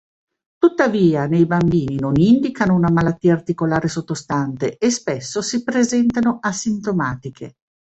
[0.57, 7.57] Tuttavia, nei bambini non indicano una malattia articolare sottostante e spesso si presentano asintomatiche.